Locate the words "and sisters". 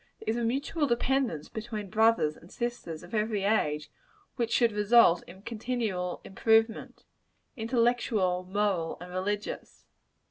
2.35-3.03